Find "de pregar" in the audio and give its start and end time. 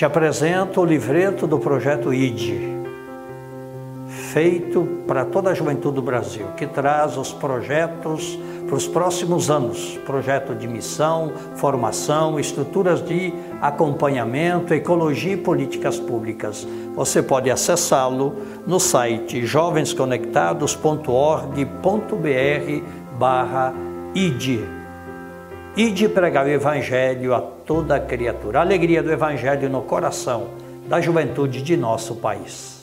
25.92-26.44